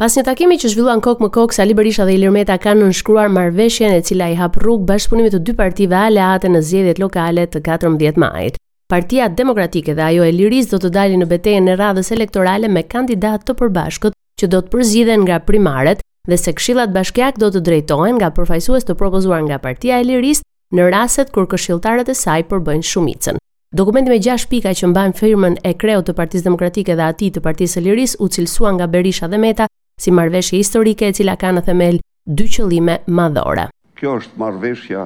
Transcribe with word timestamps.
Pas 0.00 0.14
një 0.16 0.22
takimi 0.24 0.56
që 0.56 0.70
zhvilluan 0.72 1.02
kokë 1.04 1.20
më 1.20 1.28
kokë, 1.36 1.54
Sali 1.58 1.74
Berisha 1.76 2.06
dhe 2.08 2.14
Ilir 2.16 2.30
Meta 2.32 2.54
kanë 2.56 2.86
nënshkruar 2.86 3.28
marrëveshjen 3.34 3.92
e 3.92 3.98
cila 4.00 4.30
i 4.32 4.36
hap 4.38 4.54
rrugë 4.56 4.86
bashkëpunimit 4.88 5.34
të 5.34 5.40
dy 5.44 5.52
partive 5.58 5.96
aleate 5.98 6.48
në 6.48 6.62
zgjedhjet 6.64 7.00
lokale 7.02 7.42
të 7.52 7.60
14 7.66 8.16
majit. 8.22 8.56
Partia 8.88 9.26
Demokratike 9.28 9.92
dhe 9.92 10.00
ajo 10.06 10.24
e 10.24 10.30
Liris 10.32 10.70
do 10.72 10.78
të 10.80 10.88
dalin 10.94 11.20
në 11.20 11.26
betejën 11.34 11.68
e 11.68 11.74
radhës 11.76 12.08
elektorale 12.16 12.70
me 12.72 12.80
kandidat 12.94 13.44
të 13.44 13.58
përbashkët 13.60 14.16
që 14.40 14.48
do 14.54 14.60
të 14.64 14.72
përzgjidhen 14.72 15.26
nga 15.28 15.36
primaret 15.50 16.00
dhe 16.32 16.38
se 16.40 16.54
këshillat 16.56 16.94
bashkiak 16.96 17.36
do 17.36 17.50
të 17.52 17.60
drejtohen 17.68 18.16
nga 18.22 18.30
përfaqësues 18.38 18.88
të 18.88 18.96
propozuar 19.02 19.44
nga 19.44 19.58
Partia 19.60 19.98
e 20.00 20.06
Liris 20.08 20.40
në 20.72 20.86
rastet 20.96 21.28
kur 21.36 21.44
këshilltarët 21.52 22.08
e 22.08 22.14
saj 22.24 22.46
përbëjnë 22.48 22.88
shumicën. 22.94 23.36
Dokumenti 23.82 24.14
me 24.14 24.16
6 24.32 24.48
pika 24.48 24.72
që 24.80 24.88
mbajnë 24.94 25.20
firmën 25.20 25.60
e 25.60 25.74
kreut 25.76 26.08
të 26.08 26.16
Partisë 26.22 26.48
Demokratike 26.48 26.96
dhe 26.96 27.10
atij 27.12 27.34
të 27.36 27.44
Partisë 27.44 27.76
së 27.78 27.84
Liris 27.84 28.16
u 28.18 28.30
cilësuan 28.32 28.78
nga 28.80 28.86
Berisha 28.88 29.28
dhe 29.28 29.38
Meta 29.44 29.68
si 30.00 30.10
marveshje 30.10 30.56
historike 30.56 31.04
e 31.06 31.12
cila 31.12 31.34
ka 31.36 31.50
në 31.52 31.60
themel 31.66 31.98
dy 32.24 32.46
qëllime 32.48 32.94
madhore. 33.18 33.66
Kjo 34.00 34.14
është 34.22 34.38
marveshja 34.40 35.02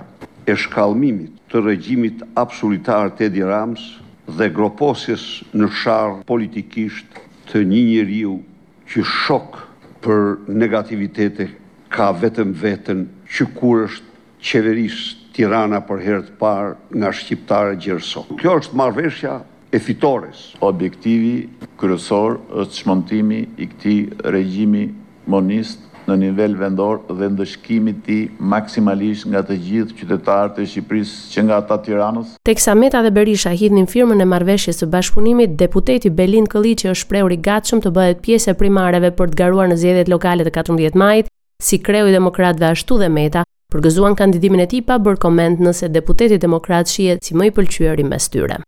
e 0.46 0.54
shkallmimit 0.54 1.32
të 1.50 1.62
regjimit 1.66 2.20
absolutar 2.38 3.10
të 3.16 3.26
Edi 3.26 3.42
Rams 3.42 3.82
dhe 4.38 4.46
groposjes 4.54 5.24
në 5.58 5.66
sharë 5.82 6.20
politikisht 6.30 7.18
të 7.50 7.64
një 7.72 7.82
njëriu 7.90 8.36
që 8.92 9.02
shok 9.10 9.58
për 10.06 10.22
negativitete 10.62 11.48
ka 11.94 12.12
vetëm 12.22 12.54
vetën 12.62 13.02
që 13.34 13.48
kur 13.58 13.88
është 13.88 14.14
qeverisë 14.46 15.26
tirana 15.34 15.82
për 15.88 16.06
herë 16.06 16.22
të 16.28 16.36
parë 16.42 16.70
nga 17.00 17.10
shqiptare 17.18 17.74
gjërësot. 17.82 18.30
Kjo 18.38 18.60
është 18.62 18.78
marveshja 18.78 19.40
e 19.74 19.78
fitores. 19.88 20.38
Objektivi 20.70 21.36
kryesor 21.80 22.36
është 22.62 22.76
shmontimi 22.84 23.40
i 23.58 23.66
këti 23.72 23.94
regjimi 24.34 24.84
monist 25.32 25.80
në 26.04 26.16
nivel 26.20 26.52
vendor 26.60 26.98
dhe 27.16 27.30
ndëshkimi 27.32 27.94
ti 28.06 28.18
maksimalisht 28.52 29.24
nga 29.32 29.40
të 29.48 29.54
gjithë 29.66 29.96
qytetarët 29.98 30.58
e 30.60 30.66
Shqipërisë 30.68 31.14
që 31.32 31.44
nga 31.46 31.56
ata 31.62 31.78
Tiranës. 31.86 32.34
Teksa 32.46 32.74
Meta 32.80 33.00
dhe 33.06 33.10
Berisha 33.16 33.54
hidhnin 33.58 33.88
firmën 33.88 34.20
e 34.20 34.26
marrëveshjes 34.34 34.82
së 34.82 34.90
bashkëpunimit, 34.94 35.56
deputeti 35.62 36.12
Belin 36.18 36.46
Kolliçi 36.52 36.90
është 36.92 37.06
shprehur 37.06 37.32
i 37.32 37.40
gatshëm 37.48 37.80
të 37.86 37.94
bëhet 37.96 38.20
pjesë 38.26 38.52
e 38.52 38.58
primareve 38.60 39.10
për 39.18 39.32
të 39.32 39.40
garuar 39.42 39.72
në 39.72 39.80
zgjedhjet 39.80 40.12
lokale 40.14 40.44
të 40.46 40.54
14 40.58 41.00
majit, 41.04 41.32
si 41.68 41.80
kreu 41.86 42.04
i 42.12 42.16
demokratëve 42.18 42.68
ashtu 42.76 43.00
dhe 43.00 43.08
Meta 43.16 43.46
përgëzuan 43.72 44.14
kandidimin 44.20 44.60
e 44.60 44.68
tij 44.70 44.84
pa 44.86 45.00
bërë 45.00 45.22
koment 45.24 45.64
nëse 45.66 45.88
deputeti 45.96 46.36
demokrat 46.38 46.92
shihet 46.92 47.24
si 47.24 47.32
më 47.34 47.48
i 47.48 47.56
pëlqyer 47.56 48.04
i 48.04 48.08
mes 48.12 48.28
tyre. 48.30 48.60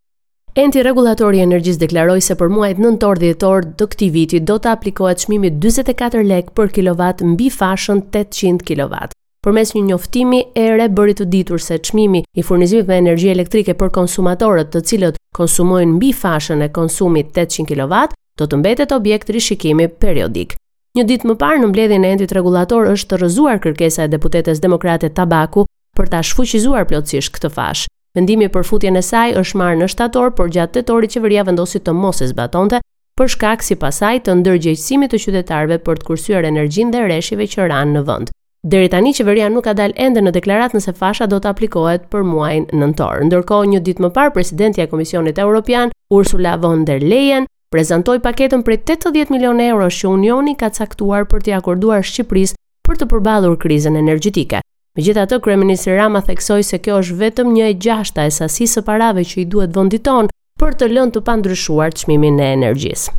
Enti 0.57 0.81
Regulator 0.81 1.35
i 1.37 1.43
Energjisë 1.45 1.83
deklaroi 1.83 2.23
se 2.25 2.33
për 2.41 2.49
muajin 2.49 2.79
nëntor 2.81 3.19
dhjetor 3.21 3.67
të 3.77 3.87
këtij 3.93 4.09
viti 4.15 4.39
do 4.51 4.55
të 4.57 4.71
aplikohet 4.71 5.19
çmimi 5.21 5.51
44 5.61 6.23
lek 6.25 6.47
për 6.57 6.71
kilovat 6.79 7.21
mbi 7.21 7.51
fashën 7.53 7.99
800 8.15 8.63
kilovat. 8.71 9.11
Përmes 9.45 9.73
një 9.77 9.83
njoftimi 9.91 10.39
ere 10.63 10.87
bëri 10.89 11.15
të 11.19 11.27
ditur 11.35 11.61
se 11.61 11.77
çmimi 11.85 12.23
i 12.41 12.45
furnizimit 12.49 12.89
me 12.89 12.97
energji 13.03 13.29
elektrike 13.35 13.75
për 13.77 13.93
konsumatorët 13.99 14.71
të 14.73 14.81
cilët 14.91 15.19
konsumojnë 15.37 15.99
mbi 15.99 16.15
fashën 16.23 16.65
e 16.65 16.71
konsumit 16.79 17.37
800 17.45 17.67
kW 17.85 18.07
do 18.41 18.47
të 18.49 18.61
mbetet 18.63 18.95
objekt 18.97 19.35
rishikimi 19.37 19.91
periodik. 20.07 20.55
Një 20.97 21.05
ditë 21.13 21.29
më 21.29 21.37
parë 21.45 21.61
në 21.61 21.69
mbledhjen 21.75 22.05
e 22.09 22.15
Entit 22.17 22.33
rregullator 22.33 22.89
është 22.95 23.13
të 23.13 23.21
rrëzuar 23.21 23.61
kërkesa 23.61 24.09
e 24.09 24.13
deputetes 24.17 24.65
demokrate 24.65 25.13
Tabaku 25.13 25.67
për 25.97 26.09
ta 26.17 26.23
shfuqizuar 26.25 26.89
plotësisht 26.89 27.37
këtë 27.37 27.53
fashë. 27.61 27.93
Vendimi 28.17 28.47
për 28.49 28.65
futjen 28.65 28.97
e 28.97 29.03
saj 29.05 29.35
është 29.37 29.59
marrë 29.61 29.77
në 29.83 29.87
shtator, 29.93 30.31
por 30.39 30.49
gjatë 30.53 30.81
të 30.87 31.09
qeveria 31.15 31.43
vendosi 31.45 31.79
të 31.85 31.93
mos 31.95 32.23
e 32.23 32.27
zbatonte, 32.31 32.79
për 33.21 33.29
shkak 33.35 33.63
si 33.67 33.75
pasaj 33.83 34.21
të 34.25 34.37
ndërgjegjësimit 34.41 35.11
të 35.13 35.19
qytetarëve 35.27 35.77
për 35.85 35.99
të 36.01 36.07
kursyer 36.09 36.47
energjinë 36.49 36.93
dhe 36.95 37.03
rreshive 37.11 37.47
që 37.53 37.67
ranë 37.75 37.93
në 37.99 38.03
vend. 38.09 38.31
Deri 38.67 38.89
tani 38.91 39.13
qeveria 39.15 39.51
nuk 39.53 39.67
ka 39.69 39.75
dalë 39.79 39.93
ende 40.07 40.23
në 40.25 40.33
deklaratë 40.39 40.79
nëse 40.79 40.95
fasha 40.99 41.29
do 41.31 41.37
të 41.45 41.51
aplikohet 41.53 42.07
për 42.13 42.25
muajin 42.27 42.65
nëntor. 42.73 43.21
Ndërkohë, 43.29 43.69
një 43.75 43.81
ditë 43.87 44.05
më 44.07 44.11
parë, 44.17 44.33
presidentja 44.39 44.87
e 44.87 44.91
Komisionit 44.93 45.39
Evropian, 45.39 45.93
Ursula 46.09 46.57
von 46.65 46.87
der 46.89 47.05
Leyen, 47.05 47.45
prezantoi 47.71 48.17
paketën 48.25 48.65
prej 48.67 48.81
80 48.97 49.29
milionë 49.35 49.69
euro 49.75 49.91
që 49.93 50.09
Unioni 50.17 50.57
ka 50.57 50.73
caktuar 50.81 51.29
për 51.29 51.45
të 51.47 51.59
akorduar 51.61 52.01
Shqipërisë 52.03 52.57
për 52.89 52.97
të 53.05 53.11
përballur 53.13 53.61
krizën 53.67 54.01
energjetike. 54.07 54.65
Me 54.97 55.05
gjitha 55.05 55.27
të 55.29 55.37
kreministri 55.45 55.93
Rama 55.99 56.23
theksoj 56.25 56.63
se 56.65 56.79
kjo 56.81 56.95
është 57.03 57.19
vetëm 57.21 57.51
një 57.53 57.65
e 57.69 57.73
gjashta 57.85 58.25
e 58.25 58.31
sasisë 58.33 58.79
së 58.79 58.83
parave 58.87 59.27
që 59.29 59.43
i 59.43 59.45
duhet 59.53 59.75
vënditon 59.77 60.31
për 60.57 60.77
të 60.81 60.89
lënë 60.89 61.13
të 61.13 61.21
pandryshuar 61.27 61.93
të 61.93 62.07
shmimin 62.07 62.39
e 62.41 62.47
energjisë. 62.57 63.13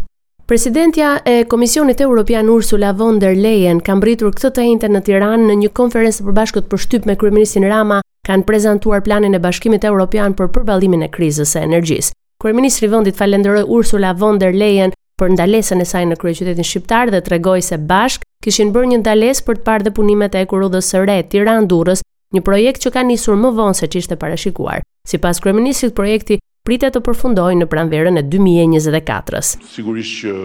Presidentja 0.49 1.11
e 1.29 1.43
Komisionit 1.51 2.01
Europian 2.01 2.49
Ursula 2.49 2.89
von 2.97 3.19
der 3.21 3.37
Leyen 3.37 3.81
kam 3.85 4.01
britur 4.01 4.33
këtë 4.33 4.53
të 4.55 4.65
hinte 4.65 4.89
në 4.89 5.03
Tiran 5.05 5.45
në 5.45 5.59
një 5.61 5.69
konferencë 5.77 6.25
përbashkët 6.25 6.69
për 6.71 6.81
shtyp 6.85 7.05
me 7.05 7.17
Kryeministin 7.19 7.67
Rama 7.69 7.99
kanë 8.25 8.47
prezentuar 8.49 9.03
planin 9.05 9.37
e 9.37 9.43
bashkimit 9.45 9.85
Europian 9.91 10.33
për 10.39 10.49
përbalimin 10.57 11.05
e 11.05 11.11
krizës 11.13 11.53
e 11.53 11.61
energjisë. 11.67 12.15
Kryeministri 12.41 12.89
vëndit 12.89 13.19
falenderoj 13.19 13.67
Ursula 13.77 14.15
von 14.17 14.41
der 14.41 14.57
Leyen 14.57 14.95
për 15.21 15.35
ndalesën 15.37 15.81
e 15.81 15.85
saj 15.85 16.07
në 16.09 16.17
kryeqytetin 16.25 16.65
shqiptar 16.65 17.11
dhe 17.13 17.21
tregoj 17.27 17.61
se 17.69 17.77
bashk 17.77 18.25
kishin 18.43 18.71
bërë 18.73 18.89
një 18.93 18.99
ndalesë 19.01 19.45
për 19.47 19.59
të 19.61 19.65
parë 19.67 19.85
dhe 19.87 19.93
punimet 19.97 20.35
e 20.37 20.43
kurudhës 20.49 20.91
së 20.93 21.01
re 21.07 21.17
Tiranë-Durrës, 21.31 22.03
një 22.35 22.41
projekt 22.43 22.83
që 22.85 22.91
ka 22.95 23.03
nisur 23.07 23.37
më 23.39 23.53
vonë 23.57 23.77
se 23.79 23.87
ç'ishte 23.89 24.17
parashikuar. 24.19 24.83
Sipas 25.07 25.39
kryeministit, 25.43 25.93
projekti 25.95 26.37
pritet 26.67 26.93
të 26.97 27.01
përfundojë 27.07 27.61
në 27.61 27.69
pranverën 27.71 28.19
e 28.19 28.25
2024-s. 28.27 29.53
Sigurisht 29.73 30.21
që 30.21 30.35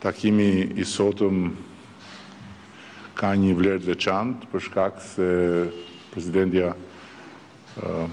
takimi 0.00 0.48
i 0.80 0.84
sotëm 0.88 1.44
ka 3.20 3.34
një 3.36 3.52
vlerë 3.58 3.82
të 3.84 3.90
veçantë 3.92 4.50
për 4.52 4.64
shkak 4.66 5.02
se 5.04 5.30
presidentja 6.10 6.72
ë 6.72 7.84
uh, 7.84 8.08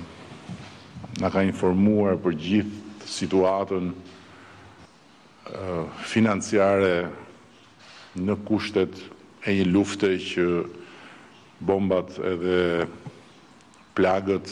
na 1.17 1.31
ka 1.33 1.41
informuar 1.41 2.19
për 2.21 2.33
gjithë 2.43 3.07
situatën 3.09 3.87
uh, 3.93 5.87
financiare 6.11 6.93
në 8.21 8.35
kushtet 8.47 8.97
e 9.47 9.53
një 9.53 9.65
lufte 9.69 10.09
që 10.21 10.45
bombat 11.67 12.15
edhe 12.25 12.87
plagët 13.97 14.49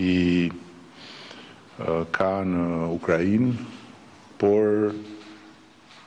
i 0.00 0.12
ka 2.16 2.30
në 2.48 2.62
Ukrajin, 2.94 3.50
por 4.40 4.90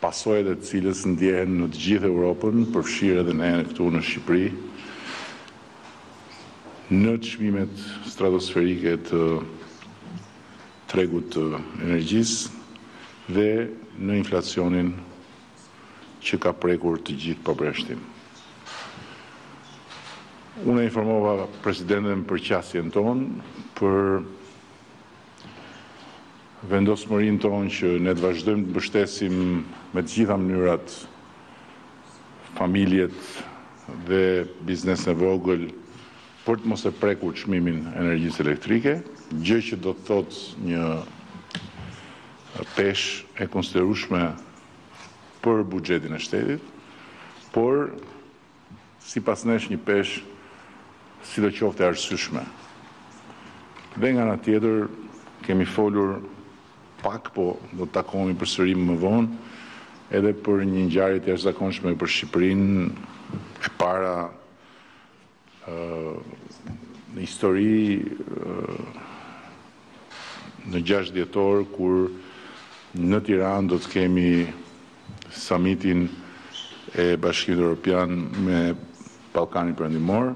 pasojet 0.02 0.50
e 0.54 0.58
cilës 0.66 1.04
ndjehen 1.12 1.58
në 1.60 1.68
të 1.74 1.82
gjithë 1.86 2.10
Europën, 2.10 2.62
përfshirë 2.74 3.24
edhe 3.24 3.36
në 3.40 3.48
e 3.52 3.58
në 3.60 3.66
këtu 3.72 3.90
në 3.96 4.04
Shqipëri, 4.08 4.50
në 6.94 7.18
të 7.22 7.30
shmimet 7.34 7.82
stratosferike 8.10 8.96
të 9.10 9.24
tregut 10.90 11.30
të 11.36 11.44
energjisë, 11.84 12.59
dhe 13.30 13.48
në 14.02 14.16
inflacionin 14.24 14.94
që 16.26 16.40
ka 16.42 16.52
prekur 16.58 17.00
të 17.06 17.16
gjithë 17.22 17.46
përbreshtim. 17.46 18.02
Unë 20.66 20.82
e 20.84 20.88
informova 20.90 21.46
presidentën 21.64 22.26
për 22.28 22.42
qasjen 22.50 22.90
tonë, 22.92 23.44
për 23.80 24.02
vendosë 26.74 27.12
mërin 27.14 27.38
tonë 27.40 27.72
që 27.78 27.94
ne 28.08 28.16
të 28.18 28.26
vazhdojmë 28.26 28.68
të 28.68 28.76
bështesim 28.80 29.38
me 29.94 30.02
të 30.04 30.16
gjitha 30.18 30.36
mënyrat 30.42 30.96
familjet 32.58 33.16
dhe 34.10 34.24
biznes 34.68 35.06
në 35.08 35.16
vogël 35.22 35.64
për 36.44 36.60
të 36.60 36.72
mos 36.72 36.84
e 36.90 36.92
prekur 36.98 37.36
qmimin 37.38 37.86
energjisë 37.94 38.42
elektrike, 38.44 38.98
gjë 39.46 39.62
që 39.70 39.80
do 39.86 39.94
të 39.96 40.06
thotë 40.10 40.66
një 40.74 40.84
pesh 42.76 43.24
e 43.40 43.48
konsiderushme 43.48 44.34
për 45.44 45.62
bugjetin 45.72 46.16
e 46.16 46.20
shtetit, 46.20 46.64
por 47.54 47.94
si 49.04 49.22
pas 49.24 49.46
nesh 49.48 49.70
një 49.72 49.80
pesh 49.88 50.20
si 51.26 51.44
do 51.44 51.52
qofte 51.54 51.86
arsyshme. 51.88 52.44
Dhe 54.00 54.12
nga 54.16 54.26
nga 54.28 54.38
tjetër 54.46 54.90
kemi 55.48 55.66
folur 55.66 56.20
pak, 57.04 57.32
po 57.34 57.58
do 57.74 57.88
të 57.88 57.94
takomi 58.02 58.36
për 58.36 58.52
sërim 58.54 58.84
më 58.90 58.98
vonë, 59.00 59.40
edhe 60.20 60.34
për 60.44 60.66
një 60.68 60.86
njarit 60.90 61.28
e 61.28 61.36
rëzakonshme 61.38 61.96
për 62.00 62.08
Shqiprin 62.12 62.90
e 63.64 63.70
para 63.80 64.30
në 65.70 67.22
histori 67.22 68.02
në 70.70 70.82
gjasht 70.88 71.14
djetor, 71.16 71.62
kur 71.78 72.10
Në 72.98 73.20
Tiran 73.22 73.68
do 73.70 73.78
të 73.78 73.90
kemi 73.94 74.30
samitin 75.30 76.08
e 76.98 77.16
bashkimit 77.22 77.60
Europian 77.62 78.16
me 78.46 78.74
Balkanin 79.34 79.76
përëndimor. 79.78 80.32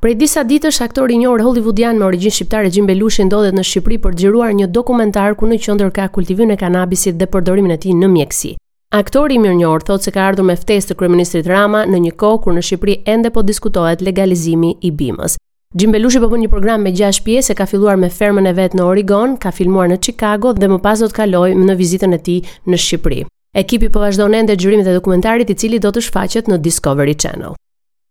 Prej 0.00 0.14
disa 0.16 0.42
ditësh 0.42 0.80
aktori 0.82 1.14
i 1.14 1.20
njohur 1.22 1.44
hollywoodian 1.44 2.00
me 2.00 2.08
origjinë 2.08 2.34
shqiptare 2.34 2.70
Jim 2.72 2.86
Belushi 2.88 3.28
ndodhet 3.28 3.54
në 3.54 3.62
Shqipëri 3.68 3.98
për 4.02 4.16
xhiruar 4.18 4.54
një 4.58 4.66
dokumentar 4.74 5.36
ku 5.38 5.46
në 5.46 5.60
qendër 5.62 5.90
ka 5.94 6.08
kultivimin 6.08 6.56
e 6.56 6.56
kanabisit 6.56 7.20
dhe 7.20 7.28
përdorimin 7.30 7.76
e 7.76 7.80
tij 7.84 7.94
në 7.94 8.08
mjeksi. 8.16 8.56
Aktori 8.90 9.36
i 9.36 9.42
mirënjohur 9.44 9.84
thotë 9.86 10.08
se 10.08 10.14
ka 10.16 10.24
ardhur 10.32 10.48
me 10.50 10.56
ftesë 10.58 10.90
të 10.90 10.98
kryeministrit 10.98 11.46
Rama 11.46 11.84
në 11.86 12.02
një 12.08 12.16
kohë 12.24 12.42
kur 12.42 12.56
në 12.58 12.66
Shqipëri 12.66 12.96
ende 13.14 13.30
po 13.30 13.44
diskutohet 13.52 14.02
legalizimi 14.02 14.72
i 14.80 14.90
bimës. 14.90 15.38
Jim 15.78 15.92
Belushi 15.94 16.18
po 16.18 16.26
bën 16.32 16.40
një 16.42 16.48
program 16.50 16.80
me 16.82 16.90
6 16.98 17.20
pjesë, 17.22 17.54
ka 17.58 17.62
filluar 17.70 17.94
me 17.98 18.08
fermën 18.10 18.48
e 18.50 18.52
vet 18.56 18.72
në 18.74 18.82
Oregon, 18.90 19.36
ka 19.44 19.52
filmuar 19.54 19.86
në 19.92 20.00
Chicago 20.02 20.50
dhe 20.58 20.66
më 20.72 20.78
pas 20.82 20.98
do 20.98 21.06
të 21.06 21.14
kaloj 21.20 21.50
në 21.54 21.76
vizitën 21.78 22.16
e 22.16 22.18
tij 22.26 22.40
në 22.66 22.80
Shqipëri. 22.86 23.20
Ekipi 23.62 23.90
po 23.94 24.02
vazhdon 24.02 24.34
ende 24.34 24.56
gjyrimet 24.58 24.90
e 24.90 24.96
dokumentarit 24.96 25.46
i 25.46 25.54
cili 25.54 25.78
do 25.82 25.92
të 25.94 26.02
shfaqet 26.08 26.50
në 26.50 26.58
Discovery 26.66 27.14
Channel. 27.14 27.54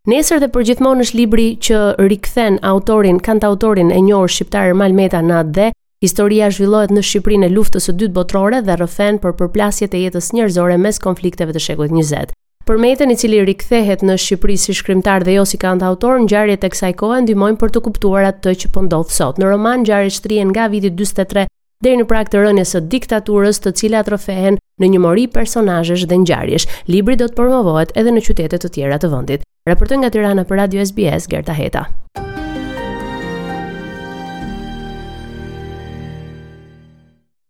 Nesër 0.07 0.39
dhe 0.39 0.51
përgjithmonë 0.56 1.03
është 1.09 1.19
libri 1.19 1.50
që 1.67 1.81
rikëthen 2.00 2.61
autorin, 2.71 3.19
kantautorin 3.19 3.91
autorin 3.91 3.91
e 3.91 4.06
njohur 4.07 4.31
shqiptar 4.38 4.71
Malmeta 4.73 5.19
Meta 5.19 5.19
në 5.27 5.38
atë 5.44 5.56
dhe 5.59 5.67
historia 6.06 6.47
zhvillohet 6.56 6.95
në 6.95 7.03
Shqipëri 7.11 7.44
në 7.44 7.51
luftës 7.59 7.91
së 7.91 7.97
dytë 8.00 8.15
botërore 8.21 8.63
dhe 8.63 8.79
rrëfen 8.79 9.19
për 9.23 9.35
përplasjet 9.44 9.91
e 10.00 10.06
jetës 10.07 10.31
njerëzore 10.38 10.79
mes 10.79 11.03
konflikteve 11.03 11.51
të 11.59 11.67
shekullit 11.67 11.97
20. 12.00 12.38
Për 12.69 12.83
i 13.10 13.16
cili 13.18 13.39
rikthehet 13.45 14.04
në 14.06 14.13
Shqipëri 14.21 14.56
si 14.62 14.74
shkrimtar 14.77 15.24
dhe 15.25 15.33
jo 15.39 15.45
si 15.50 15.57
kanë 15.57 15.81
autor, 15.88 16.19
ngjarjet 16.21 16.62
e 16.62 16.69
kësaj 16.69 16.92
kohe 17.01 17.18
ndihmojnë 17.25 17.57
për 17.57 17.71
të 17.74 17.81
kuptuar 17.88 18.27
atë 18.30 18.54
që 18.62 18.69
po 18.75 18.83
ndodh 18.86 19.10
sot. 19.10 19.42
Në 19.42 19.48
roman 19.50 19.81
ngjarjet 19.81 20.13
shtrihen 20.19 20.51
nga 20.54 20.68
viti 20.69 20.92
43 20.94 21.48
deri 21.81 21.98
në 21.98 22.06
prag 22.06 22.30
të 22.30 22.44
rënjes 22.45 22.75
së 22.77 22.83
diktaturës, 22.94 23.63
të 23.66 23.74
cilat 23.74 24.06
trofehen 24.06 24.60
në 24.81 24.92
një 24.94 25.01
mori 25.01 25.25
personazhesh 25.27 26.06
dhe 26.06 26.21
ngjarjesh. 26.21 26.69
Libri 26.94 27.18
do 27.18 27.25
të 27.27 27.39
promovohet 27.42 27.95
edhe 27.98 28.13
në 28.13 28.27
qytete 28.30 28.62
të 28.62 28.74
tjera 28.77 29.01
të 29.01 29.12
vendit. 29.18 29.50
Raporton 29.66 30.04
nga 30.06 30.13
Tirana 30.13 30.45
për 30.45 30.62
Radio 30.68 30.86
SBS 30.86 31.25
Gerta 31.27 31.57
Heta. 31.57 32.29